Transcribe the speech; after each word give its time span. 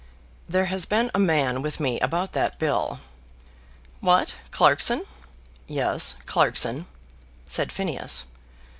"There 0.49 0.65
has 0.65 0.85
been 0.87 1.11
a 1.13 1.19
man 1.19 1.61
with 1.61 1.79
me 1.79 1.99
about 1.99 2.31
that 2.31 2.57
bill." 2.57 3.01
"What; 3.99 4.33
Clarkson?" 4.49 5.03
"Yes, 5.67 6.15
Clarkson," 6.25 6.87
said 7.45 7.71
Phineas. 7.71 8.25